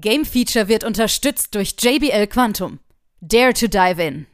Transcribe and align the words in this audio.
Game 0.00 0.26
Feature 0.26 0.68
wird 0.68 0.84
unterstützt 0.84 1.54
durch 1.54 1.74
JBL 1.80 2.26
Quantum. 2.26 2.80
Dare 3.22 3.54
to 3.54 3.66
dive 3.66 4.02
in. 4.02 4.26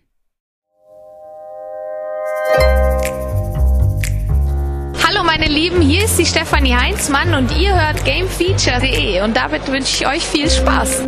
Hallo 5.06 5.22
meine 5.22 5.46
Lieben, 5.46 5.80
hier 5.80 6.04
ist 6.04 6.18
die 6.18 6.26
Stefanie 6.26 6.74
Heinzmann 6.74 7.34
und 7.34 7.56
ihr 7.56 7.80
hört 7.80 8.04
GameFeature.de 8.04 9.22
und 9.22 9.36
damit 9.36 9.68
wünsche 9.68 10.02
ich 10.02 10.06
euch 10.08 10.22
viel 10.24 10.50
Spaß. 10.50 11.04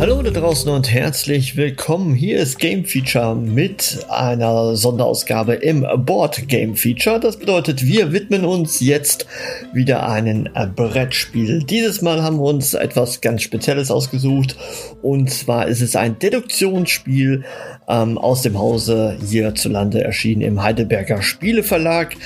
Hallo 0.00 0.22
da 0.22 0.30
draußen 0.30 0.72
und 0.72 0.90
herzlich 0.90 1.58
willkommen. 1.58 2.14
Hier 2.14 2.38
ist 2.38 2.58
Game 2.58 2.86
Feature 2.86 3.36
mit 3.36 4.06
einer 4.08 4.74
Sonderausgabe 4.74 5.52
im 5.52 5.86
Board 6.06 6.48
Game 6.48 6.74
Feature. 6.74 7.20
Das 7.20 7.36
bedeutet, 7.36 7.84
wir 7.84 8.10
widmen 8.10 8.46
uns 8.46 8.80
jetzt 8.80 9.26
wieder 9.74 10.08
einem 10.08 10.48
Brettspiel. 10.74 11.64
Dieses 11.64 12.00
Mal 12.00 12.22
haben 12.22 12.38
wir 12.38 12.44
uns 12.44 12.72
etwas 12.72 13.20
ganz 13.20 13.42
Spezielles 13.42 13.90
ausgesucht 13.90 14.56
und 15.02 15.28
zwar 15.30 15.68
ist 15.68 15.82
es 15.82 15.94
ein 15.96 16.18
Deduktionsspiel 16.18 17.44
ähm, 17.86 18.16
aus 18.16 18.40
dem 18.40 18.58
Hause 18.58 19.18
hierzulande 19.22 20.02
erschienen 20.02 20.40
im 20.40 20.62
Heidelberger 20.62 21.20
Spieleverlag. 21.20 22.16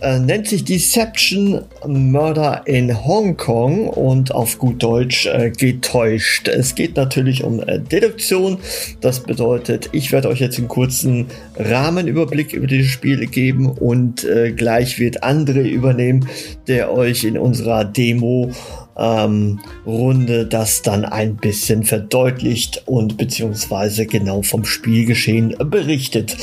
Äh, 0.00 0.20
nennt 0.20 0.46
sich 0.46 0.64
Deception 0.64 1.62
Murder 1.84 2.62
in 2.66 3.04
Hongkong 3.04 3.88
und 3.88 4.32
auf 4.32 4.58
gut 4.58 4.82
Deutsch 4.82 5.26
äh, 5.26 5.50
getäuscht. 5.50 6.46
Es 6.46 6.76
geht 6.76 6.96
natürlich 6.96 7.23
um 7.44 7.60
äh, 7.60 7.78
Deduktion. 7.80 8.58
Das 9.00 9.20
bedeutet, 9.20 9.88
ich 9.92 10.12
werde 10.12 10.28
euch 10.28 10.40
jetzt 10.40 10.58
einen 10.58 10.68
kurzen 10.68 11.26
Rahmenüberblick 11.56 12.52
über 12.52 12.66
dieses 12.66 12.90
Spiel 12.90 13.26
geben 13.26 13.70
und 13.70 14.24
äh, 14.24 14.52
gleich 14.52 14.98
wird 14.98 15.24
André 15.24 15.62
übernehmen, 15.62 16.28
der 16.68 16.92
euch 16.92 17.24
in 17.24 17.38
unserer 17.38 17.84
Demo 17.84 18.52
ähm, 18.96 19.60
Runde 19.86 20.46
das 20.46 20.82
dann 20.82 21.04
ein 21.04 21.36
bisschen 21.36 21.84
verdeutlicht 21.84 22.82
und 22.86 23.16
beziehungsweise 23.16 24.06
genau 24.06 24.42
vom 24.42 24.64
Spielgeschehen 24.64 25.56
berichtet. 25.70 26.36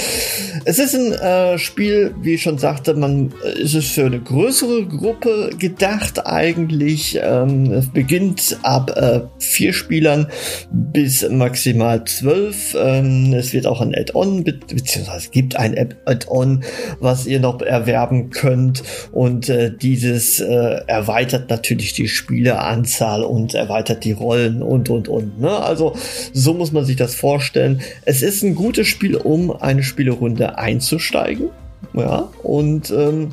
Es 0.65 0.79
ist 0.79 0.95
ein 0.95 1.13
äh, 1.13 1.57
Spiel, 1.57 2.13
wie 2.21 2.35
ich 2.35 2.43
schon 2.43 2.57
sagte, 2.57 2.93
man 2.93 3.33
äh, 3.43 3.61
ist 3.61 3.73
es 3.73 3.91
für 3.91 4.05
eine 4.05 4.19
größere 4.19 4.85
Gruppe 4.85 5.51
gedacht 5.57 6.25
eigentlich. 6.25 7.19
Ähm, 7.21 7.71
es 7.71 7.87
beginnt 7.87 8.57
ab 8.63 8.91
äh, 8.95 9.21
vier 9.39 9.73
Spielern 9.73 10.27
bis 10.71 11.27
maximal 11.29 12.03
zwölf. 12.05 12.75
Ähm, 12.77 13.33
es 13.33 13.53
wird 13.53 13.65
auch 13.65 13.81
ein 13.81 13.95
Add-on 13.95 14.43
be 14.43 14.53
beziehungsweise 14.53 15.17
es 15.17 15.31
gibt 15.31 15.55
ein 15.55 15.75
Add-on, 16.05 16.63
was 16.99 17.25
ihr 17.25 17.39
noch 17.39 17.61
erwerben 17.61 18.29
könnt 18.29 18.83
und 19.11 19.49
äh, 19.49 19.71
dieses 19.75 20.39
äh, 20.39 20.81
erweitert 20.87 21.49
natürlich 21.49 21.93
die 21.93 22.07
Spiel 22.07 22.40
Spieleranzahl 22.41 23.23
und 23.23 23.53
erweitert 23.53 24.03
die 24.03 24.13
Rollen 24.13 24.63
und 24.63 24.89
und 24.89 25.07
und. 25.07 25.39
Ne? 25.39 25.51
Also 25.51 25.93
so 26.33 26.53
muss 26.55 26.71
man 26.71 26.85
sich 26.85 26.95
das 26.95 27.13
vorstellen. 27.13 27.81
Es 28.03 28.23
ist 28.23 28.41
ein 28.43 28.55
gutes 28.55 28.87
Spiel, 28.87 29.15
um 29.15 29.51
eine 29.51 29.83
Spielerunde 29.83 30.57
einzusteigen. 30.57 31.49
Ja, 31.93 32.29
und 32.41 32.89
ähm, 32.91 33.29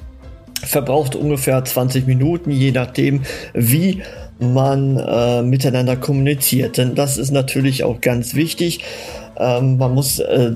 verbraucht 0.62 1.14
ungefähr 1.14 1.64
20 1.64 2.06
Minuten, 2.06 2.50
je 2.50 2.72
nachdem, 2.72 3.22
wie 3.54 4.02
man 4.40 4.96
äh, 4.98 5.42
miteinander 5.42 5.96
kommuniziert. 5.96 6.76
Denn 6.76 6.94
das 6.94 7.16
ist 7.16 7.30
natürlich 7.30 7.84
auch 7.84 8.00
ganz 8.00 8.34
wichtig. 8.34 8.80
Ähm, 9.38 9.78
man 9.78 9.94
muss 9.94 10.18
äh, 10.18 10.52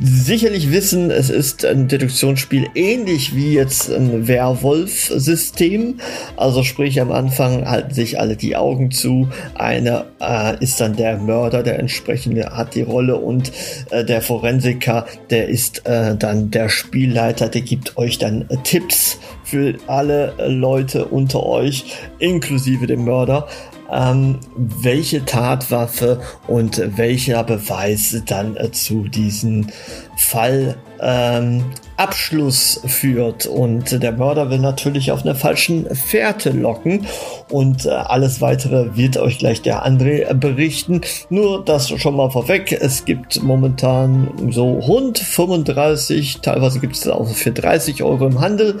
sicherlich 0.00 0.70
wissen, 0.70 1.10
es 1.10 1.30
ist 1.30 1.64
ein 1.64 1.88
Deduktionsspiel 1.88 2.68
ähnlich 2.74 3.34
wie 3.34 3.54
jetzt 3.54 3.90
ein 3.90 4.28
Werwolf-System. 4.28 6.00
Also 6.36 6.62
sprich, 6.62 7.00
am 7.00 7.12
Anfang 7.12 7.68
halten 7.68 7.94
sich 7.94 8.20
alle 8.20 8.36
die 8.36 8.56
Augen 8.56 8.90
zu. 8.90 9.28
Einer 9.54 10.06
äh, 10.20 10.62
ist 10.62 10.80
dann 10.80 10.96
der 10.96 11.18
Mörder, 11.18 11.62
der 11.62 11.78
entsprechende 11.78 12.56
hat 12.56 12.74
die 12.74 12.82
Rolle 12.82 13.16
und 13.16 13.52
äh, 13.90 14.04
der 14.04 14.22
Forensiker, 14.22 15.06
der 15.30 15.48
ist 15.48 15.86
äh, 15.86 16.16
dann 16.16 16.50
der 16.50 16.68
Spielleiter, 16.68 17.48
der 17.48 17.62
gibt 17.62 17.96
euch 17.96 18.18
dann 18.18 18.48
Tipps 18.64 19.18
für 19.44 19.74
alle 19.86 20.34
Leute 20.46 21.06
unter 21.06 21.44
euch, 21.44 21.84
inklusive 22.18 22.86
dem 22.86 23.04
Mörder 23.04 23.48
ähm, 23.90 24.40
welche 24.56 25.24
Tatwaffe 25.24 26.20
und 26.46 26.82
welcher 26.96 27.44
Beweis 27.44 28.22
dann 28.26 28.56
äh, 28.56 28.70
zu 28.72 29.04
diesem 29.04 29.68
Fall 30.16 30.76
ähm, 31.00 31.64
Abschluss 31.96 32.80
führt. 32.86 33.46
Und 33.46 34.02
der 34.02 34.12
Mörder 34.12 34.50
will 34.50 34.58
natürlich 34.58 35.12
auf 35.12 35.22
einer 35.22 35.34
falschen 35.34 35.92
Fährte 35.94 36.50
locken. 36.50 37.06
Und 37.50 37.86
äh, 37.86 37.90
alles 37.90 38.40
weitere 38.40 38.96
wird 38.96 39.16
euch 39.16 39.38
gleich 39.38 39.62
der 39.62 39.86
André 39.86 40.32
berichten. 40.34 41.00
Nur 41.30 41.64
das 41.64 41.88
schon 41.88 42.16
mal 42.16 42.30
vorweg. 42.30 42.72
Es 42.72 43.04
gibt 43.04 43.42
momentan 43.42 44.30
so 44.50 44.72
rund 44.78 45.18
35, 45.18 46.40
teilweise 46.42 46.80
gibt 46.80 46.96
es 46.96 47.08
auch 47.08 47.28
für 47.28 47.52
30 47.52 48.02
Euro 48.02 48.26
im 48.26 48.40
Handel 48.40 48.80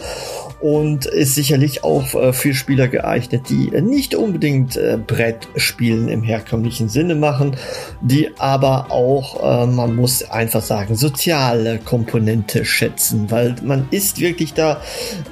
und 0.60 1.06
ist 1.06 1.34
sicherlich 1.34 1.84
auch 1.84 2.14
äh, 2.14 2.32
für 2.32 2.54
Spieler 2.54 2.88
geeignet, 2.88 3.42
die 3.48 3.70
nicht 3.80 4.14
unbedingt 4.14 4.76
äh, 4.76 4.98
Brettspielen 5.04 6.08
im 6.08 6.22
herkömmlichen 6.22 6.88
Sinne 6.88 7.14
machen, 7.14 7.56
die 8.00 8.30
aber 8.38 8.90
auch, 8.90 9.42
äh, 9.42 9.66
man 9.66 9.94
muss 9.94 10.28
einfach 10.30 10.62
sagen, 10.62 10.96
soziale 10.96 11.78
Komponente 12.06 12.64
schätzen, 12.64 13.30
weil 13.30 13.56
man 13.64 13.88
ist 13.90 14.20
wirklich 14.20 14.54
da 14.54 14.80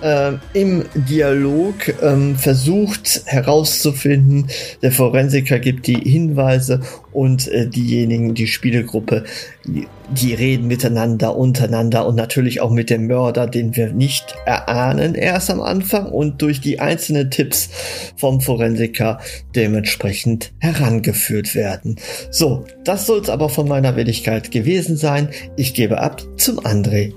äh, 0.03 0.33
im 0.53 0.85
Dialog, 0.95 1.75
ähm, 2.03 2.37
versucht 2.37 3.23
herauszufinden, 3.27 4.49
der 4.83 4.91
Forensiker 4.91 5.61
gibt 5.61 5.87
die 5.87 5.95
Hinweise 5.95 6.81
und 7.15 7.49
äh, 7.49 7.67
diejenigen, 7.69 8.35
die 8.35 8.47
Spielegruppe, 8.47 9.25
die, 9.65 10.35
reden 10.35 10.67
miteinander, 10.67 11.37
untereinander 11.37 12.07
und 12.07 12.17
natürlich 12.17 12.61
auch 12.61 12.71
mit 12.71 12.91
dem 12.91 13.07
Mörder, 13.07 13.47
den 13.47 13.75
wir 13.77 13.93
nicht 13.93 14.35
erahnen 14.45 15.15
erst 15.15 15.51
am 15.51 15.61
Anfang 15.61 16.07
und 16.07 16.43
durch 16.43 16.61
die 16.61 16.81
einzelnen 16.81 17.31
Tipps 17.31 17.71
vom 18.17 18.41
Forensiker 18.41 19.21
dementsprechend 19.55 20.53
herangeführt 20.59 21.55
werden. 21.55 21.97
So, 22.31 22.65
das 22.85 23.07
soll 23.07 23.21
es 23.21 23.31
aber 23.31 23.49
von 23.49 23.69
meiner 23.69 23.97
Willigkeit 23.97 24.51
gewesen 24.51 24.97
sein. 24.97 25.29
Ich 25.57 25.73
gebe 25.73 26.01
ab 26.01 26.23
zum 26.37 26.59
André. 26.61 27.15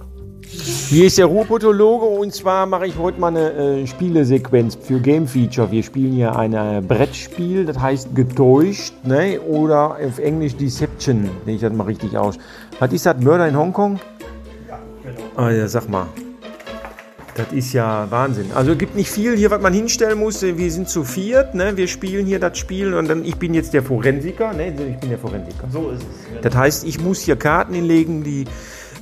Hier 0.50 1.08
ist 1.08 1.18
der 1.18 1.26
Ruhrpotologe 1.26 2.06
und 2.06 2.34
zwar 2.34 2.66
mache 2.66 2.88
ich 2.88 2.98
heute 2.98 3.20
mal 3.20 3.28
eine 3.28 3.52
äh, 3.52 3.88
Spielesequenz 3.88 4.78
für 4.82 5.02
Game 5.02 5.28
Feature. 5.28 5.70
Wir 5.72 5.84
spielen 5.84 6.14
hier 6.14 6.38
ein 6.38 6.54
äh, 6.54 6.82
Brettspiel, 6.88 7.66
das 7.66 7.78
heißt 7.78 8.16
Getäuscht, 8.16 8.94
ne? 9.04 9.42
oder 9.42 9.98
auf 9.98 10.20
Englisch 10.20 10.56
Deception, 10.56 11.30
wenn 11.44 11.56
ich 11.56 11.62
das 11.62 11.74
mal 11.74 11.84
richtig 11.84 12.18
aus. 12.18 12.38
Was 12.80 12.94
ist 12.94 13.06
das, 13.06 13.20
Mörder 13.20 13.48
in 13.50 13.58
Hongkong? 13.58 14.00
Ja, 14.70 14.80
genau. 15.04 15.22
Ah 15.36 15.52
ja, 15.52 15.68
sag 15.68 15.90
mal. 15.90 16.08
Das 17.36 17.52
ist 17.52 17.74
ja 17.74 18.08
Wahnsinn. 18.10 18.48
Also 18.56 18.72
es 18.72 18.78
gibt 18.78 18.96
nicht 18.96 19.12
viel 19.12 19.36
hier, 19.36 19.52
was 19.52 19.62
man 19.62 19.74
hinstellen 19.74 20.18
muss. 20.18 20.42
Wir 20.42 20.72
sind 20.72 20.88
zu 20.88 21.04
viert, 21.04 21.56
ne? 21.56 21.76
wir 21.76 21.88
spielen 21.88 22.26
hier 22.26 22.40
das 22.40 22.58
Spiel 22.58 22.94
und 22.94 23.10
dann 23.10 23.26
ich 23.26 23.36
bin 23.36 23.54
jetzt 23.54 23.74
der 23.74 23.84
Forensiker. 23.84 24.54
Ne? 24.54 24.70
Ich 24.70 24.98
bin 24.98 25.10
der 25.10 25.20
Forensiker. 25.20 25.68
So 25.72 25.90
ist 25.90 26.02
es. 26.02 26.42
Das 26.42 26.56
heißt, 26.56 26.88
ich 26.88 27.02
muss 27.02 27.22
hier 27.22 27.36
Karten 27.36 27.74
hinlegen, 27.74 28.24
die 28.24 28.46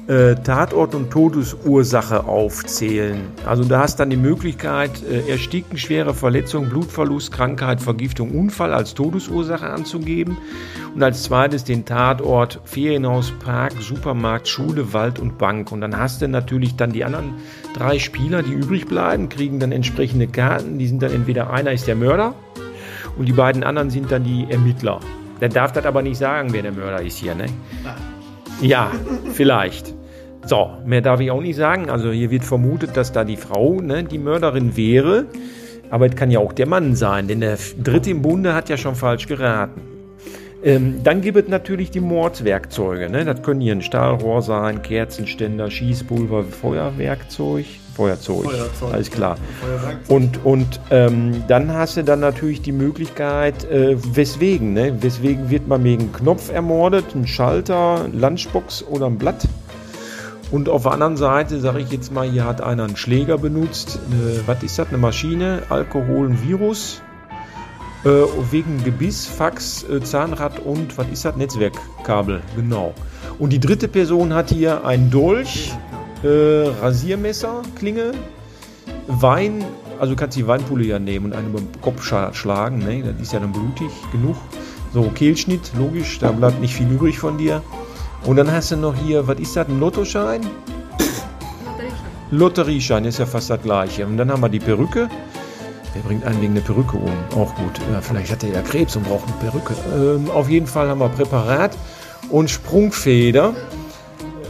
äh, 0.07 0.35
Tatort 0.35 0.93
und 0.93 1.09
Todesursache 1.09 2.25
aufzählen. 2.25 3.21
Also 3.45 3.63
da 3.63 3.79
hast 3.79 3.99
dann 3.99 4.09
die 4.09 4.17
Möglichkeit, 4.17 4.91
äh, 5.03 5.29
Ersticken, 5.31 5.77
schwere 5.77 6.13
Verletzung, 6.13 6.69
Blutverlust, 6.69 7.31
Krankheit, 7.31 7.81
Vergiftung, 7.81 8.31
Unfall 8.31 8.73
als 8.73 8.93
Todesursache 8.93 9.67
anzugeben. 9.67 10.38
Und 10.93 11.01
als 11.01 11.23
zweites 11.23 11.63
den 11.63 11.85
Tatort 11.85 12.61
Ferienhaus, 12.66 13.33
Park, 13.43 13.73
Supermarkt, 13.81 14.47
Schule, 14.47 14.93
Wald 14.93 15.19
und 15.19 15.38
Bank. 15.38 15.71
Und 15.71 15.81
dann 15.81 15.97
hast 15.97 16.22
du 16.22 16.27
natürlich 16.27 16.75
dann 16.75 16.91
die 16.91 17.03
anderen 17.03 17.33
drei 17.73 17.99
Spieler, 17.99 18.43
die 18.43 18.53
übrig 18.53 18.85
bleiben, 18.85 19.27
kriegen 19.29 19.59
dann 19.59 19.72
entsprechende 19.72 20.27
Karten. 20.27 20.77
Die 20.77 20.87
sind 20.87 21.01
dann 21.01 21.11
entweder 21.11 21.49
einer 21.49 21.72
ist 21.72 21.87
der 21.87 21.95
Mörder 21.95 22.35
und 23.17 23.25
die 23.25 23.34
beiden 23.34 23.63
anderen 23.63 23.90
sind 23.90 24.11
dann 24.11 24.23
die 24.23 24.46
Ermittler. 24.49 24.99
Der 25.41 25.49
darf 25.49 25.73
das 25.73 25.85
aber 25.85 26.02
nicht 26.02 26.17
sagen, 26.17 26.53
wer 26.53 26.61
der 26.61 26.72
Mörder 26.72 27.02
ist 27.02 27.17
hier, 27.17 27.35
ne? 27.35 27.47
Ja, 28.61 28.91
vielleicht. 29.34 29.93
So, 30.46 30.69
mehr 30.85 31.02
darf 31.02 31.19
ich 31.19 31.31
auch 31.31 31.41
nicht 31.41 31.55
sagen. 31.55 31.90
Also 31.90 32.11
hier 32.11 32.29
wird 32.29 32.43
vermutet, 32.43 32.96
dass 32.96 33.11
da 33.11 33.23
die 33.23 33.37
Frau 33.37 33.81
ne, 33.81 34.03
die 34.03 34.19
Mörderin 34.19 34.78
wäre. 34.78 35.25
Aber 35.90 36.07
es 36.07 36.16
kann 36.16 36.31
ja 36.31 36.40
auch 36.40 36.53
der 36.53 36.67
Mann 36.67 36.96
sein, 36.96 37.28
denn 37.28 37.41
der 37.41 37.57
Dritte 37.84 38.09
im 38.09 38.22
Bunde 38.22 38.53
hat 38.53 38.69
ja 38.69 38.78
schon 38.78 38.96
falsch 38.96 39.28
geraten. 39.28 39.94
Ähm, 40.66 41.03
dann 41.03 41.22
gibt 41.22 41.38
es 41.38 41.47
natürlich 41.47 41.91
die 41.91 42.00
Mordswerkzeuge. 42.00 43.08
Ne? 43.08 43.23
Das 43.23 43.44
können 43.44 43.62
hier 43.62 43.73
ein 43.73 43.84
Stahlrohr 43.84 44.41
sein, 44.41 44.82
Kerzenständer, 44.82 45.70
Schießpulver, 45.70 46.44
Feuerwerkzeug. 46.44 47.66
Feuerzeug, 47.96 48.46
Feuerzeug 48.46 48.94
alles 48.94 49.12
klar. 49.12 49.38
Und, 50.08 50.44
und 50.44 50.82
ähm, 50.90 51.44
dann 51.47 51.72
hast 51.72 51.97
du 51.97 52.03
dann 52.03 52.20
natürlich 52.20 52.64
die 52.64 52.72
Möglichkeit, 52.72 53.64
äh, 53.66 53.96
weswegen, 54.16 54.73
ne? 54.73 55.02
weswegen 55.02 55.52
wird 55.52 55.67
man 55.67 55.84
wegen 55.84 56.12
Knopf 56.12 56.52
ermordet, 56.52 57.14
ein 57.14 57.28
Schalter, 57.28 58.09
Lunchbox 58.12 58.84
oder 58.84 59.06
ein 59.06 59.20
Blatt. 59.20 59.47
Und 60.52 60.67
auf 60.67 60.84
der 60.84 60.94
anderen 60.94 61.16
Seite, 61.16 61.59
sage 61.59 61.79
ich 61.82 61.91
jetzt 61.91 62.12
mal, 62.12 62.28
hier 62.28 62.46
hat 62.46 62.62
einer 62.62 62.85
einen 62.85 62.97
Schläger 62.97 63.38
benutzt. 63.38 64.00
Äh, 64.09 64.40
was 64.47 64.64
ist 64.64 64.79
das? 64.79 64.90
Eine 64.90 64.97
Maschine, 64.97 65.62
Alkohol, 65.70 66.29
ein 66.29 66.44
Virus. 66.44 67.03
Äh, 68.05 68.25
wegen 68.52 68.84
Gebiss, 68.84 69.25
Fax, 69.25 69.84
äh, 69.90 69.99
Zahnrad 69.99 70.59
und 70.59 70.96
was 70.96 71.07
ist 71.09 71.25
das? 71.25 71.35
Netzwerkkabel, 71.35 72.41
genau. 72.55 72.93
Und 73.40 73.49
die 73.49 73.59
dritte 73.59 73.87
Person 73.87 74.31
hat 74.31 74.52
hier 74.52 74.85
ein 74.85 75.09
Dolch, 75.09 75.73
äh, 76.23 76.67
Rasiermesser, 76.81 77.63
Klinge, 77.75 78.11
Wein, 79.07 79.66
also 79.99 80.13
du 80.13 80.19
kannst 80.19 80.37
die 80.37 80.46
Weinpulle 80.46 80.85
ja 80.85 80.99
nehmen 80.99 81.25
und 81.25 81.34
einen 81.34 81.49
über 81.49 81.59
den 81.59 81.81
Kopf 81.81 82.03
schlagen, 82.34 82.78
ne? 82.78 83.02
das 83.03 83.19
ist 83.19 83.34
ja 83.34 83.40
dann 83.40 83.52
blutig 83.52 83.90
genug. 84.11 84.35
So, 84.93 85.09
Kehlschnitt, 85.09 85.72
logisch, 85.75 86.19
da 86.19 86.31
bleibt 86.31 86.61
nicht 86.61 86.75
viel 86.75 86.90
übrig 86.90 87.17
von 87.17 87.40
dir. 87.40 87.63
Und 88.25 88.37
dann 88.37 88.52
hast 88.52 88.72
du 88.72 88.78
noch 88.78 88.96
hier, 88.96 89.28
was 89.28 89.40
ist 89.40 89.55
das, 89.55 89.67
ein 89.67 89.79
Lottoschein? 89.79 90.41
Lotterieschein 92.31 93.05
ist 93.05 93.19
ja 93.19 93.25
fast 93.25 93.49
das 93.49 93.61
gleiche. 93.61 94.05
Und 94.05 94.17
dann 94.17 94.31
haben 94.31 94.41
wir 94.41 94.49
die 94.49 94.59
Perücke. 94.59 95.09
Wer 95.95 96.03
bringt 96.03 96.25
einen 96.25 96.41
wegen 96.41 96.51
eine 96.51 96.61
Perücke 96.61 96.97
um? 96.97 97.13
Auch 97.39 97.55
gut. 97.55 97.79
Ja, 97.89 98.01
vielleicht 98.01 98.29
hat 98.29 98.43
er 98.43 98.49
ja 98.49 98.61
Krebs 98.61 98.97
und 98.97 99.07
braucht 99.07 99.23
eine 99.27 99.49
Perücke. 99.49 99.73
Ähm, 99.95 100.29
auf 100.29 100.49
jeden 100.49 100.67
Fall 100.67 100.89
haben 100.89 100.99
wir 100.99 101.07
Präparat 101.07 101.77
und 102.29 102.49
Sprungfeder. 102.49 103.53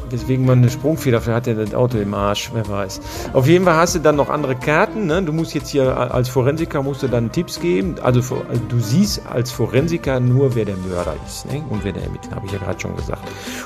Weswegen 0.10 0.46
man 0.46 0.60
eine 0.60 0.72
Sprungfeder, 0.72 1.22
vielleicht 1.22 1.36
hat 1.36 1.48
er 1.48 1.66
das 1.66 1.76
Auto 1.76 2.00
im 2.00 2.16
Arsch, 2.16 2.50
wer 2.52 2.68
weiß. 2.68 3.00
Auf 3.34 3.48
jeden 3.48 3.66
Fall 3.66 3.76
hast 3.76 3.94
du 3.94 4.00
dann 4.00 4.16
noch 4.16 4.30
andere 4.30 4.56
Karten. 4.56 5.06
Ne? 5.06 5.22
Du 5.22 5.34
musst 5.34 5.54
jetzt 5.54 5.70
hier 5.70 5.96
als 5.96 6.30
Forensiker 6.30 6.82
musst 6.82 7.04
du 7.04 7.08
dann 7.08 7.32
Tipps 7.32 7.60
geben. 7.60 7.96
Also, 8.02 8.22
also 8.50 8.62
du 8.68 8.80
siehst 8.80 9.22
als 9.28 9.52
Forensiker 9.52 10.20
nur, 10.20 10.56
wer 10.56 10.66
der 10.66 10.78
Mörder 10.78 11.16
ist 11.28 11.46
ne? 11.52 11.64
und 11.70 11.84
wer 11.84 11.92
der 11.92 12.04
Ermittler, 12.04 12.38
habe 12.38 12.48
ich 12.48 12.54
ja 12.54 12.58
gerade 12.58 12.80
schon 12.80 12.96
gesagt. 12.96 13.22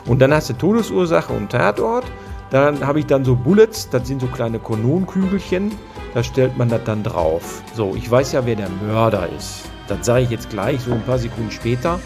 Und 0.05 0.19
dann 0.19 0.33
hast 0.33 0.49
du 0.49 0.53
Todesursache 0.53 1.31
und 1.31 1.49
Tatort. 1.49 2.05
Dann 2.49 2.85
habe 2.85 2.99
ich 2.99 3.05
dann 3.05 3.23
so 3.23 3.35
Bullets, 3.35 3.89
das 3.89 4.07
sind 4.07 4.19
so 4.19 4.27
kleine 4.27 4.59
Kanonenkügelchen. 4.59 5.71
Da 6.13 6.23
stellt 6.23 6.57
man 6.57 6.69
das 6.69 6.83
dann 6.85 7.03
drauf. 7.03 7.61
So, 7.75 7.95
ich 7.95 8.09
weiß 8.09 8.31
ja, 8.33 8.45
wer 8.45 8.55
der 8.55 8.69
Mörder 8.69 9.29
ist. 9.37 9.69
Das 9.87 10.05
sage 10.05 10.23
ich 10.23 10.29
jetzt 10.29 10.49
gleich, 10.49 10.81
so 10.81 10.91
ein 10.93 11.03
paar 11.03 11.19
Sekunden 11.19 11.51
später 11.51 11.99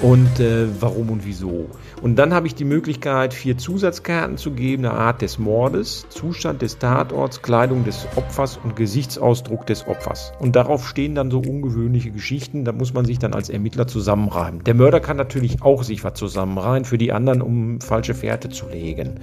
und 0.00 0.40
äh, 0.40 0.66
warum 0.80 1.10
und 1.10 1.24
wieso. 1.24 1.70
Und 2.02 2.16
dann 2.16 2.34
habe 2.34 2.46
ich 2.46 2.54
die 2.54 2.64
Möglichkeit, 2.64 3.32
vier 3.32 3.56
Zusatzkarten 3.56 4.36
zu 4.36 4.50
geben, 4.50 4.84
eine 4.84 4.94
Art 4.94 5.22
des 5.22 5.38
Mordes, 5.38 6.06
Zustand 6.10 6.60
des 6.60 6.78
Tatorts, 6.78 7.40
Kleidung 7.40 7.84
des 7.84 8.06
Opfers 8.16 8.58
und 8.62 8.76
Gesichtsausdruck 8.76 9.66
des 9.66 9.86
Opfers. 9.86 10.32
Und 10.38 10.56
darauf 10.56 10.86
stehen 10.86 11.14
dann 11.14 11.30
so 11.30 11.38
ungewöhnliche 11.38 12.10
Geschichten, 12.10 12.64
da 12.64 12.72
muss 12.72 12.92
man 12.92 13.06
sich 13.06 13.18
dann 13.18 13.32
als 13.32 13.48
Ermittler 13.48 13.86
zusammenreimen. 13.86 14.62
Der 14.64 14.74
Mörder 14.74 15.00
kann 15.00 15.16
natürlich 15.16 15.62
auch 15.62 15.82
sich 15.82 16.04
was 16.04 16.14
zusammenreimen 16.14 16.84
für 16.84 16.98
die 16.98 17.12
anderen, 17.12 17.40
um 17.40 17.80
falsche 17.80 18.14
Fährte 18.14 18.50
zu 18.50 18.68
legen. 18.68 19.20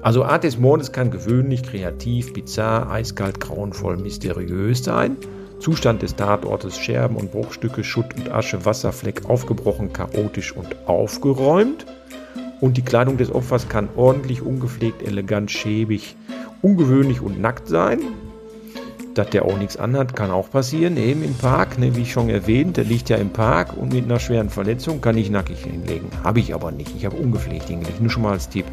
Also 0.00 0.24
Art 0.24 0.44
des 0.44 0.58
Mordes 0.58 0.92
kann 0.92 1.10
gewöhnlich, 1.10 1.62
kreativ, 1.62 2.32
bizarr, 2.32 2.90
eiskalt, 2.90 3.40
grauenvoll, 3.40 3.96
mysteriös 3.96 4.84
sein. 4.84 5.16
Zustand 5.58 6.02
des 6.02 6.14
Tatortes 6.14 6.78
Scherben 6.78 7.16
und 7.16 7.32
Bruchstücke, 7.32 7.82
Schutt 7.82 8.14
und 8.16 8.30
Asche, 8.30 8.64
Wasserfleck, 8.64 9.28
aufgebrochen, 9.28 9.92
chaotisch 9.92 10.54
und 10.54 10.76
aufgeräumt. 10.86 11.84
Und 12.60 12.76
die 12.76 12.82
Kleidung 12.82 13.16
des 13.16 13.32
Opfers 13.32 13.68
kann 13.68 13.88
ordentlich, 13.96 14.42
ungepflegt, 14.42 15.02
elegant, 15.02 15.50
schäbig, 15.50 16.16
ungewöhnlich 16.62 17.20
und 17.20 17.40
nackt 17.40 17.66
sein. 17.66 18.00
Dass 19.14 19.30
der 19.30 19.44
auch 19.44 19.58
nichts 19.58 19.76
anhat, 19.76 20.14
kann 20.14 20.30
auch 20.30 20.48
passieren. 20.48 20.96
Eben 20.96 21.24
im 21.24 21.34
Park, 21.34 21.76
ne, 21.78 21.96
wie 21.96 22.06
schon 22.06 22.28
erwähnt, 22.28 22.76
der 22.76 22.84
liegt 22.84 23.08
ja 23.08 23.16
im 23.16 23.30
Park 23.30 23.76
und 23.76 23.92
mit 23.92 24.04
einer 24.04 24.20
schweren 24.20 24.48
Verletzung 24.48 25.00
kann 25.00 25.16
ich 25.16 25.28
nackig 25.28 25.64
hinlegen. 25.64 26.08
Habe 26.22 26.38
ich 26.38 26.54
aber 26.54 26.70
nicht. 26.70 26.94
Ich 26.96 27.04
habe 27.04 27.16
ungepflegt 27.16 27.66
hingelegt. 27.66 28.00
Nur 28.00 28.10
schon 28.10 28.22
mal 28.22 28.32
als 28.32 28.48
Tipp. 28.48 28.66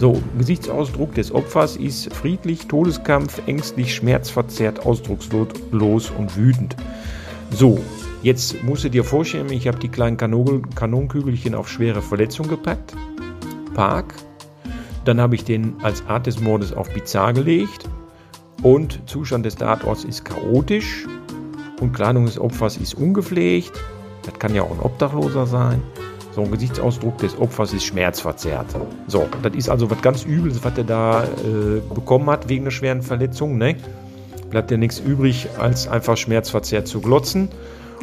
So, 0.00 0.18
Gesichtsausdruck 0.38 1.14
des 1.14 1.30
Opfers 1.30 1.76
ist 1.76 2.10
friedlich, 2.14 2.66
Todeskampf, 2.68 3.42
ängstlich, 3.46 3.94
schmerzverzerrt, 3.94 4.86
ausdruckslos 4.86 6.08
und 6.08 6.38
wütend. 6.38 6.74
So, 7.50 7.78
jetzt 8.22 8.64
musst 8.64 8.84
du 8.84 8.88
dir 8.88 9.04
vorstellen, 9.04 9.52
ich 9.52 9.68
habe 9.68 9.78
die 9.78 9.90
kleinen 9.90 10.16
Kanon 10.16 10.70
Kanonkügelchen 10.74 11.54
auf 11.54 11.68
schwere 11.68 12.00
Verletzung 12.00 12.48
gepackt. 12.48 12.94
Park. 13.74 14.14
Dann 15.04 15.20
habe 15.20 15.34
ich 15.34 15.44
den 15.44 15.74
als 15.82 16.02
Art 16.06 16.26
des 16.26 16.40
Mordes 16.40 16.72
auf 16.72 16.88
Bizarre 16.94 17.34
gelegt 17.34 17.84
und 18.62 19.02
Zustand 19.04 19.44
des 19.44 19.56
Tatorts 19.56 20.04
ist 20.04 20.24
chaotisch 20.24 21.06
und 21.78 21.92
Kleidung 21.92 22.24
des 22.24 22.38
Opfers 22.38 22.78
ist 22.78 22.94
ungepflegt. 22.94 23.72
Das 24.22 24.38
kann 24.38 24.54
ja 24.54 24.62
auch 24.62 24.70
ein 24.70 24.80
Obdachloser 24.80 25.46
sein. 25.46 25.82
So 26.32 26.42
ein 26.42 26.50
Gesichtsausdruck 26.50 27.18
des 27.18 27.36
Opfers 27.38 27.72
ist 27.72 27.84
schmerzverzerrt. 27.84 28.66
So, 29.08 29.26
das 29.42 29.54
ist 29.54 29.68
also 29.68 29.90
was 29.90 30.00
ganz 30.00 30.24
Übles, 30.24 30.62
was 30.62 30.78
er 30.78 30.84
da 30.84 31.24
äh, 31.24 31.80
bekommen 31.92 32.30
hat 32.30 32.48
wegen 32.48 32.64
einer 32.64 32.70
schweren 32.70 33.02
Verletzung. 33.02 33.58
Ne? 33.58 33.76
Bleibt 34.48 34.70
ja 34.70 34.76
nichts 34.76 35.00
übrig, 35.00 35.48
als 35.58 35.88
einfach 35.88 36.16
schmerzverzerrt 36.16 36.86
zu 36.86 37.00
glotzen. 37.00 37.48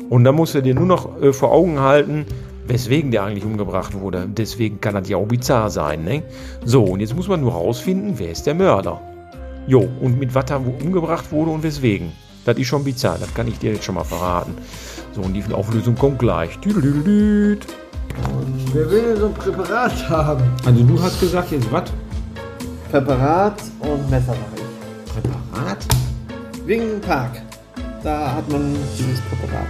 Und 0.09 0.25
dann 0.25 0.35
muss 0.35 0.55
er 0.55 0.61
dir 0.61 0.75
nur 0.75 0.85
noch 0.85 1.21
äh, 1.21 1.31
vor 1.31 1.51
Augen 1.51 1.79
halten, 1.79 2.25
weswegen 2.67 3.11
der 3.11 3.23
eigentlich 3.23 3.45
umgebracht 3.45 3.93
wurde. 3.93 4.27
Deswegen 4.27 4.81
kann 4.81 4.95
das 4.95 5.07
ja 5.07 5.17
auch 5.17 5.25
bizarr 5.25 5.69
sein. 5.69 6.03
Ne? 6.03 6.23
So, 6.65 6.83
und 6.83 6.99
jetzt 6.99 7.15
muss 7.15 7.29
man 7.29 7.39
nur 7.39 7.53
rausfinden, 7.53 8.15
wer 8.17 8.31
ist 8.31 8.45
der 8.45 8.55
Mörder. 8.55 9.01
Jo, 9.67 9.87
und 10.01 10.19
mit 10.19 10.35
was 10.35 10.49
er 10.49 10.61
umgebracht 10.65 11.31
wurde 11.31 11.51
und 11.51 11.63
weswegen. 11.63 12.11
Das 12.45 12.57
ist 12.57 12.67
schon 12.67 12.83
bizarr, 12.83 13.17
das 13.19 13.33
kann 13.33 13.47
ich 13.47 13.59
dir 13.59 13.73
jetzt 13.73 13.83
schon 13.83 13.95
mal 13.95 14.05
verraten. 14.05 14.55
So, 15.13 15.21
und 15.21 15.33
die 15.33 15.43
Auflösung 15.53 15.95
kommt 15.95 16.19
gleich. 16.19 16.57
Tüdelüdelüt. 16.59 17.65
Wer 18.73 18.91
will 18.91 19.01
denn 19.01 19.17
so 19.19 19.25
ein 19.27 19.33
Präparat 19.33 20.09
haben? 20.09 20.43
Also 20.65 20.83
du 20.83 21.01
hast 21.01 21.19
gesagt 21.19 21.51
jetzt 21.51 21.71
was? 21.71 21.83
Präparat 22.91 23.55
und 23.79 24.09
Messer 24.09 24.31
mache 24.33 24.55
ich. 24.57 25.13
Präparat? 25.13 25.77
Wegen 26.65 26.89
dem 26.91 27.01
Park. 27.01 27.41
Da 28.03 28.33
hat 28.35 28.49
man 28.51 28.75
dieses 28.97 29.19
Präparat. 29.21 29.67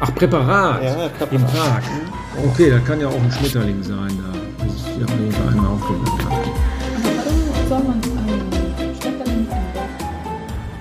Ach, 0.00 0.14
Präparat? 0.14 0.82
Ja, 0.84 0.94
Präparat. 1.18 1.32
Im 1.32 1.42
Park. 1.46 1.82
Okay, 2.52 2.70
das 2.70 2.84
kann 2.84 3.00
ja 3.00 3.08
auch 3.08 3.14
ein 3.14 3.32
Schmetterling 3.32 3.82
sein 3.82 4.18
da. 4.18 4.64
Das 4.64 4.74
ist 4.74 4.86
ja 4.98 5.06
unter 5.14 5.48
einem 5.52 5.66
aufgehört 5.66 6.10
soll 7.68 7.78
man 7.80 7.94
einen 7.94 8.94
Schmetterling? 9.00 9.46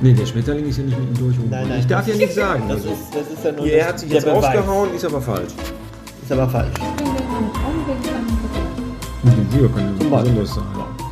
Nee, 0.01 0.13
der 0.13 0.25
Schmetterling 0.25 0.67
ist 0.67 0.77
ja 0.77 0.83
nicht 0.83 0.99
mit 0.99 1.09
ihm 1.09 1.17
durch. 1.17 1.35
Nein, 1.49 1.67
nein, 1.69 1.79
ich 1.79 1.87
darf 1.87 2.07
ja 2.07 2.15
nichts 2.15 2.35
sagen. 2.35 2.63
Das 2.67 2.77
Also, 2.77 2.89
ist, 2.89 3.15
das 3.15 3.27
ist 3.33 3.43
ja 3.43 3.51
nur 3.53 3.65
er 3.65 3.79
das- 3.79 3.87
hat 3.87 3.99
sich 3.99 4.09
jetzt 4.11 4.25
Beweis. 4.25 4.43
rausgehauen, 4.45 4.93
ist 4.93 5.05
aber 5.05 5.21
falsch. 5.21 5.53
Ist 6.25 6.31
aber 6.31 6.49
falsch. 6.49 6.73
Und 9.21 9.31
die 9.37 9.57
Tür 9.57 9.71
kann 9.71 9.93
ja 9.93 9.99
Zum 9.99 10.09
besonders 10.09 10.55
sein. 10.55 10.63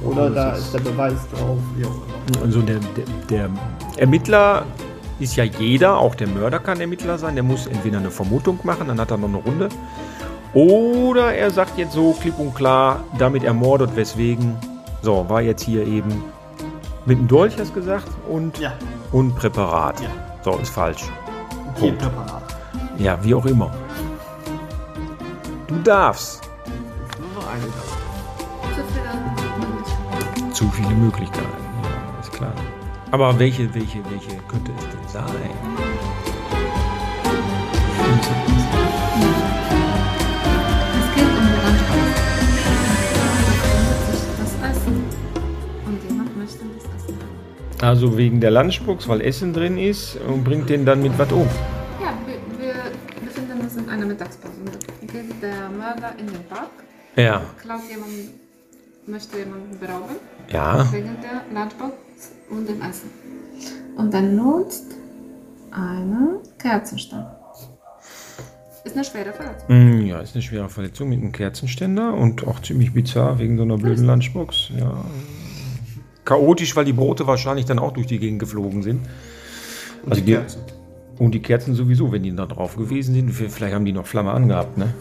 Oder 0.03 0.29
da 0.31 0.51
ist 0.53 0.73
der 0.73 0.79
Beweis 0.79 1.13
drauf, 1.29 1.59
wie 1.75 1.85
auch 1.85 1.89
immer. 2.35 2.45
Also 2.45 2.61
der, 2.61 2.79
der, 2.79 3.05
der 3.29 3.49
Ermittler 3.97 4.63
ist 5.19 5.35
ja 5.35 5.43
jeder, 5.43 5.99
auch 5.99 6.15
der 6.15 6.27
Mörder 6.27 6.57
kann 6.57 6.81
Ermittler 6.81 7.19
sein. 7.19 7.35
Der 7.35 7.43
muss 7.43 7.67
entweder 7.67 7.99
eine 7.99 8.09
Vermutung 8.09 8.57
machen, 8.63 8.87
dann 8.87 8.99
hat 8.99 9.11
er 9.11 9.17
noch 9.17 9.27
eine 9.27 9.37
Runde. 9.37 9.69
Oder 10.55 11.35
er 11.35 11.51
sagt 11.51 11.77
jetzt 11.77 11.93
so 11.93 12.13
klipp 12.13 12.39
und 12.39 12.55
klar, 12.55 13.03
damit 13.19 13.43
ermordet, 13.43 13.95
weswegen. 13.95 14.55
So, 15.03 15.29
war 15.29 15.43
jetzt 15.43 15.61
hier 15.63 15.85
eben 15.85 16.23
mit 17.05 17.19
dem 17.19 17.27
Dolch, 17.27 17.53
hast 17.59 17.69
du 17.69 17.81
gesagt, 17.81 18.07
und, 18.27 18.57
Ja. 18.57 18.73
und 19.11 19.35
Präparat. 19.35 20.01
Ja. 20.01 20.07
So, 20.43 20.57
ist 20.57 20.71
falsch. 20.71 21.03
Hier 21.75 21.91
Präparat. 21.93 22.41
Ja, 22.97 23.23
wie 23.23 23.35
auch 23.35 23.45
immer. 23.45 23.69
Du 25.67 25.75
darfst. 25.79 26.41
Nur 27.19 27.29
noch 27.41 27.47
eine 27.51 27.65
da. 27.65 27.71
Zu 28.73 28.83
viele 28.91 29.13
Möglichkeiten. 29.59 30.53
Zu 30.53 30.69
viele 30.69 30.95
Möglichkeiten, 30.95 31.63
ja, 31.83 32.19
ist 32.19 32.31
klar. 32.31 32.53
Aber 33.11 33.37
welche, 33.39 33.73
welche, 33.73 33.99
welche 34.09 34.37
könnte 34.47 34.71
es 34.77 34.83
denn 34.83 35.07
sein? 35.07 35.25
Es 40.99 41.07
geht 41.15 41.23
um 41.23 41.45
die 41.47 41.57
Landschaft. 41.63 42.13
Das 44.39 44.53
Essen. 44.71 44.95
Und 45.85 45.99
jemand 46.09 46.37
möchte 46.37 46.65
das 46.75 46.85
Essen 47.03 47.15
haben. 47.19 47.87
Also 47.87 48.17
wegen 48.17 48.39
der 48.41 48.51
Lunchbox, 48.51 49.07
weil 49.07 49.21
Essen 49.21 49.53
drin 49.53 49.77
ist 49.77 50.17
und 50.27 50.43
bringt 50.43 50.69
den 50.69 50.85
dann 50.85 51.01
mit 51.01 51.17
was 51.17 51.31
um. 51.31 51.47
Ja, 52.01 52.13
wir, 52.25 52.35
wir 52.59 52.73
befinden 53.23 53.61
uns 53.61 53.75
in 53.77 53.87
einer 53.89 54.05
Mittagspause. 54.05 54.53
Geht 55.01 55.41
der 55.43 55.69
Mörder 55.93 56.13
in 56.19 56.27
den 56.27 56.43
Park, 56.49 56.69
Ja. 57.15 57.41
klaut 57.61 57.81
jemanden, 57.89 58.29
möchte 59.05 59.37
jemanden 59.37 59.77
berauben, 59.79 60.15
Ja. 60.49 60.91
wegen 60.91 61.15
der 61.21 61.43
Lunchbox 61.53 61.93
und 62.49 62.67
dem 62.67 62.81
Essen. 62.81 63.09
Und 63.97 64.13
dann 64.13 64.35
nutzt 64.35 64.95
einen 65.71 66.37
Kerzenstand. 66.57 67.27
Ist 68.83 68.95
eine 68.95 69.05
schwere 69.05 69.31
Verletzung. 69.33 69.67
Mm, 70.01 70.05
Ja, 70.07 70.19
ist 70.19 70.35
eine 70.35 70.41
schwere 70.41 70.67
Verletzung 70.67 71.09
mit 71.09 71.19
einem 71.21 71.31
Kerzenständer 71.31 72.13
und 72.13 72.45
auch 72.47 72.61
ziemlich 72.61 72.93
bizarr 72.93 73.39
wegen 73.39 73.55
so 73.57 73.63
einer 73.63 73.77
blöden 73.77 74.05
Lunchbox. 74.05 74.71
Ja. 74.77 75.05
Chaotisch, 76.25 76.75
weil 76.75 76.85
die 76.85 76.93
Brote 76.93 77.25
wahrscheinlich 77.27 77.65
dann 77.65 77.79
auch 77.79 77.91
durch 77.93 78.07
die 78.07 78.19
Gegend 78.19 78.39
geflogen 78.39 78.81
sind. 78.83 79.01
Also 80.09 80.21
die 80.21 80.33
Kerzen. 80.33 80.61
Und 81.17 81.33
die 81.33 81.41
Kerzen 81.41 81.75
sowieso, 81.75 82.11
wenn 82.11 82.23
die 82.23 82.35
da 82.35 82.45
drauf 82.45 82.75
gewesen 82.75 83.13
sind. 83.13 83.29
Vielleicht 83.31 83.73
haben 83.73 83.85
die 83.85 83.93
noch 83.93 84.05
Flamme 84.07 84.31
angehabt, 84.31 84.77
ne? 84.77 84.93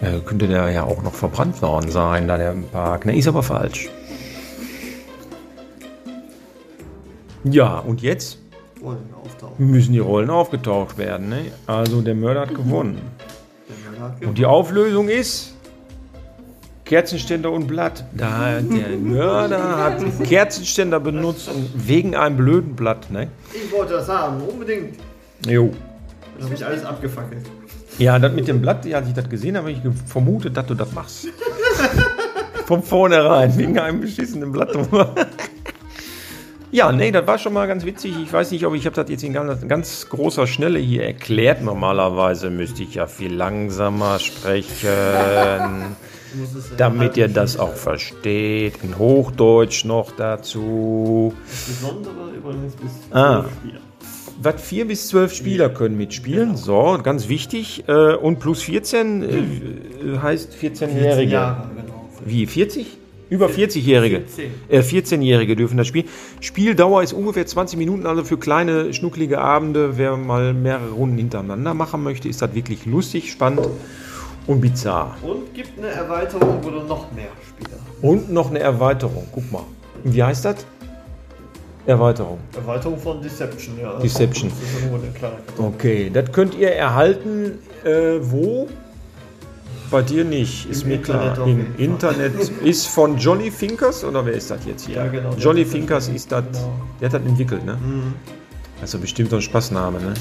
Äh, 0.00 0.20
könnte 0.24 0.48
der 0.48 0.70
ja 0.70 0.84
auch 0.84 1.02
noch 1.02 1.14
verbrannt 1.14 1.60
worden 1.62 1.90
sein, 1.90 2.28
da 2.28 2.36
der 2.36 2.52
im 2.52 2.64
Park. 2.64 3.06
Ne, 3.06 3.16
ist 3.16 3.28
aber 3.28 3.42
falsch. 3.42 3.88
Ja, 7.44 7.78
und 7.78 8.02
jetzt? 8.02 8.38
Müssen 9.58 9.92
die 9.92 9.98
Rollen 9.98 10.30
aufgetaucht 10.30 10.98
werden, 10.98 11.28
ne? 11.28 11.46
Also 11.66 12.00
der 12.00 12.14
Mörder 12.14 12.42
hat 12.42 12.54
gewonnen. 12.54 13.00
Mörder 13.84 14.04
hat 14.04 14.14
gewonnen. 14.16 14.28
Und 14.28 14.38
die 14.38 14.46
Auflösung 14.46 15.08
ist 15.08 15.54
Kerzenständer 16.84 17.50
und 17.50 17.66
Blatt. 17.66 18.04
Da 18.12 18.60
der 18.60 18.98
Mörder 18.98 19.78
hat 19.78 20.02
Kerzenständer 20.24 21.00
benutzt 21.00 21.48
und 21.48 21.70
wegen 21.88 22.14
einem 22.14 22.36
blöden 22.36 22.74
Blatt, 22.74 23.10
ne? 23.10 23.28
Ich 23.52 23.72
wollte 23.72 23.94
das 23.94 24.08
haben, 24.08 24.40
unbedingt. 24.42 24.96
Jo. 25.46 25.70
Das 26.36 26.46
habe 26.46 26.54
ich 26.54 26.66
alles 26.66 26.84
abgefackelt. 26.84 27.46
Ja, 27.98 28.18
das 28.18 28.32
mit 28.32 28.48
dem 28.48 28.60
Blatt, 28.60 28.84
ja, 28.86 28.98
als 28.98 29.08
ich 29.08 29.14
das 29.14 29.28
gesehen 29.28 29.56
habe, 29.56 29.72
habe 29.72 29.78
ich 29.88 30.10
vermutet, 30.10 30.56
dass 30.56 30.66
du 30.66 30.74
das 30.74 30.92
machst. 30.92 31.28
Von 32.66 32.82
vornherein, 32.82 33.56
wegen 33.58 33.78
einem 33.78 34.00
beschissenen 34.00 34.50
Blatt. 34.50 34.70
ja, 36.70 36.90
nee, 36.92 37.10
das 37.12 37.26
war 37.26 37.38
schon 37.38 37.52
mal 37.52 37.68
ganz 37.68 37.84
witzig. 37.84 38.14
Ich 38.22 38.32
weiß 38.32 38.50
nicht, 38.52 38.64
ob 38.66 38.74
ich 38.74 38.86
habe 38.86 38.96
das 38.96 39.08
jetzt 39.10 39.22
in 39.22 39.32
ganz, 39.34 39.68
ganz 39.68 40.08
großer 40.08 40.46
Schnelle 40.46 40.78
hier 40.78 41.04
erklärt. 41.04 41.62
Normalerweise 41.62 42.50
müsste 42.50 42.82
ich 42.82 42.94
ja 42.94 43.06
viel 43.06 43.32
langsamer 43.34 44.18
sprechen, 44.18 44.88
damit 46.78 47.16
ihr 47.18 47.28
das 47.28 47.58
auch 47.58 47.74
versteht. 47.74 48.82
In 48.82 48.98
Hochdeutsch 48.98 49.84
noch 49.84 50.10
dazu. 50.12 51.32
Das 51.46 51.64
Besondere 51.66 52.30
übrigens 52.34 52.74
bis 52.76 52.90
Ah. 53.12 53.42
zwölf 53.42 53.52
Spieler. 53.60 53.80
Was 54.44 54.60
vier 54.60 54.86
bis 54.86 55.08
zwölf 55.08 55.32
Spieler 55.32 55.70
können 55.70 55.96
mitspielen. 55.96 56.56
So, 56.56 56.98
ganz 57.02 57.28
wichtig. 57.28 57.84
Äh, 57.88 58.14
Und 58.14 58.40
plus 58.40 58.62
14 58.62 59.22
äh, 59.22 60.18
heißt 60.18 60.52
14-Jährige. 60.52 61.32
Jahre, 61.32 61.70
genau. 61.74 62.10
Wie, 62.26 62.46
40? 62.46 62.98
Über 63.30 63.46
40-Jährige. 63.46 64.20
14. 64.20 64.50
Äh, 64.68 64.80
14-Jährige 64.80 65.56
dürfen 65.56 65.78
das 65.78 65.86
spielen. 65.86 66.06
Spieldauer 66.40 67.02
ist 67.02 67.14
ungefähr 67.14 67.46
20 67.46 67.78
Minuten, 67.78 68.06
also 68.06 68.22
für 68.22 68.36
kleine, 68.36 68.92
schnucklige 68.92 69.40
Abende. 69.40 69.96
Wer 69.96 70.18
mal 70.18 70.52
mehrere 70.52 70.90
Runden 70.90 71.16
hintereinander 71.16 71.72
machen 71.72 72.02
möchte, 72.02 72.28
ist 72.28 72.42
das 72.42 72.54
wirklich 72.54 72.84
lustig, 72.84 73.32
spannend 73.32 73.66
und 74.46 74.60
bizarr. 74.60 75.16
Und 75.22 75.54
gibt 75.54 75.78
eine 75.78 75.88
Erweiterung, 75.88 76.58
wo 76.60 76.68
du 76.68 76.80
noch 76.80 77.10
mehr 77.12 77.28
Spieler 77.48 77.78
Und 78.02 78.30
noch 78.30 78.50
eine 78.50 78.58
Erweiterung. 78.58 79.26
Guck 79.32 79.50
mal. 79.50 79.64
Wie 80.04 80.22
heißt 80.22 80.44
das? 80.44 80.66
Erweiterung. 81.86 82.38
Erweiterung 82.56 82.98
von 82.98 83.20
Deception, 83.20 83.78
ja. 83.80 83.98
Deception. 83.98 84.50
Das. 85.20 85.58
Okay, 85.58 86.10
das 86.12 86.32
könnt 86.32 86.54
ihr 86.54 86.70
erhalten. 86.72 87.58
Äh, 87.84 88.18
wo? 88.20 88.68
Bei 89.90 90.00
dir 90.00 90.24
nicht, 90.24 90.68
ist 90.70 90.82
Im 90.82 90.88
mir 90.88 90.94
Internet 90.96 91.34
klar. 91.34 91.46
Im. 91.46 91.66
Internet 91.76 92.34
ist 92.64 92.86
von 92.86 93.18
Jolly 93.18 93.50
Finkers 93.50 94.02
oder 94.02 94.24
wer 94.24 94.32
ist 94.32 94.50
das 94.50 94.64
jetzt 94.64 94.86
hier? 94.86 94.96
Ja, 94.96 95.06
genau. 95.08 95.34
Jolly 95.34 95.64
Finkers 95.64 96.08
ist 96.08 96.32
das. 96.32 96.44
Genau. 96.52 96.72
Der 97.00 97.08
hat 97.10 97.14
das 97.20 97.22
entwickelt, 97.28 97.64
ne? 97.64 97.74
Mhm. 97.74 98.14
Also 98.80 98.98
bestimmt 98.98 99.30
so 99.30 99.36
ein 99.36 99.42
Spaßname, 99.42 100.00
ne? 100.00 100.14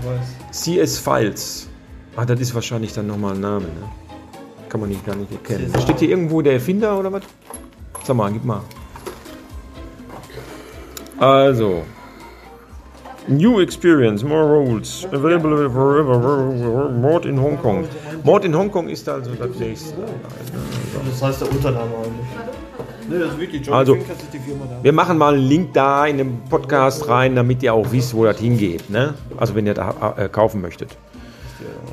Ich 0.00 0.06
weiß. 0.72 0.84
CS 0.84 0.98
Files. 0.98 1.68
Ah, 2.16 2.24
das 2.24 2.40
ist 2.40 2.54
wahrscheinlich 2.54 2.92
dann 2.92 3.08
nochmal 3.08 3.34
ein 3.34 3.40
Name, 3.40 3.64
ne? 3.64 3.88
Kann 4.68 4.80
man 4.80 4.88
nicht 4.88 5.04
gar 5.04 5.16
nicht 5.16 5.32
erkennen. 5.32 5.70
Steht 5.80 5.98
hier 5.98 6.10
irgendwo 6.10 6.40
der 6.40 6.54
Erfinder 6.54 6.98
oder 6.98 7.12
was? 7.12 7.22
Sag 8.04 8.16
mal, 8.16 8.32
gib 8.32 8.44
mal. 8.44 8.62
Also. 11.18 11.82
New 13.28 13.60
Experience, 13.60 14.24
more 14.24 14.44
rules, 14.44 15.06
available 15.12 15.70
forever, 15.70 16.90
Mord 16.90 17.24
in 17.24 17.40
Hongkong. 17.40 17.84
Mord 18.24 18.44
in 18.44 18.52
Hongkong 18.56 18.88
ist 18.88 19.08
also 19.08 19.30
das 19.38 19.56
nächste. 19.60 19.94
Das 21.08 21.22
heißt 21.22 21.40
der 21.42 21.50
Untername 21.52 21.92
eigentlich. 22.02 23.20
Das 23.20 23.32
ist 23.32 23.38
wirklich 23.38 23.64
Johnny 23.64 23.78
Also-. 23.78 23.96
Wir 24.82 24.92
machen 24.92 25.18
mal 25.18 25.34
einen 25.34 25.44
Link 25.46 25.72
da 25.72 26.06
in 26.06 26.18
den 26.18 26.40
Podcast 26.50 27.08
rein, 27.08 27.36
damit 27.36 27.62
ihr 27.62 27.72
auch 27.74 27.92
wisst, 27.92 28.12
wo 28.14 28.24
das 28.24 28.38
hingeht. 28.38 28.90
Ne? 28.90 29.14
Also 29.36 29.54
wenn 29.54 29.66
ihr 29.66 29.74
da 29.74 30.14
äh, 30.16 30.28
kaufen 30.28 30.60
möchtet. 30.60 30.96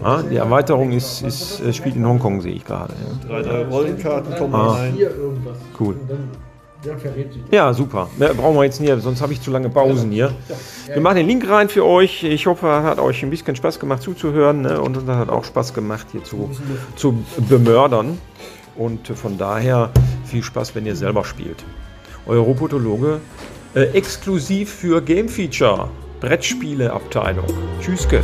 Ah, 0.04 0.24
die 0.24 0.38
Erweiterung 0.38 0.92
ist, 0.94 1.22
ist, 1.22 1.62
spielt 1.76 1.96
in 1.96 2.08
Hongkong, 2.08 2.42
sehe 2.42 2.54
ich 2.54 2.66
gerade. 2.66 2.94
Ja. 2.94 3.28
Drei, 3.30 3.42
drei 3.44 3.66
Rollenkarten 3.66 4.36
kommen 4.36 4.56
Ah. 4.56 4.72
rein. 4.74 4.94
Hier 4.96 5.12
irgendwas. 5.16 5.58
Cool. 5.80 5.96
Ja, 7.52 7.74
super. 7.74 8.10
Mehr 8.18 8.34
brauchen 8.34 8.56
wir 8.56 8.64
jetzt 8.64 8.80
nicht, 8.80 9.02
sonst 9.02 9.22
habe 9.22 9.34
ich 9.34 9.42
zu 9.42 9.52
lange 9.52 9.70
Pausen 9.70 10.12
hier. 10.12 10.34
Wir 10.88 11.02
machen 11.02 11.18
den 11.18 11.28
Link 11.28 11.50
rein 11.50 11.68
für 11.68 11.86
euch. 11.86 12.24
Ich 12.24 12.46
hoffe, 12.48 12.68
es 12.68 12.84
hat 12.84 13.00
euch 13.00 13.22
ein 13.22 13.30
bisschen 13.30 13.56
Spaß 13.56 13.80
gemacht 13.80 14.02
zuzuhören 14.02 14.62
ne? 14.62 14.80
und 14.82 14.96
es 14.96 15.06
hat 15.06 15.30
auch 15.30 15.44
Spaß 15.44 15.74
gemacht 15.74 16.08
hier 16.12 16.24
zu, 16.24 16.50
zu 16.96 17.24
bemördern. 17.50 18.18
Und 18.78 19.08
von 19.10 19.38
daher 19.38 19.92
viel 20.24 20.42
Spaß, 20.42 20.74
wenn 20.76 20.86
ihr 20.86 20.96
selber 20.96 21.26
spielt. 21.26 21.66
Euer 22.26 22.44
Robotologe 22.44 23.20
äh, 23.76 23.82
exklusiv 23.92 24.74
für 24.74 25.02
Game 25.02 25.28
Feature 25.28 25.90
Brettspiele 26.22 26.92
Abteilung. 26.92 27.46
Tschüsske. 27.82 28.24